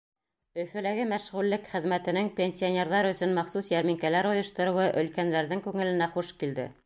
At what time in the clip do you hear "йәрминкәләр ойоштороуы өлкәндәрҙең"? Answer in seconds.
3.75-5.65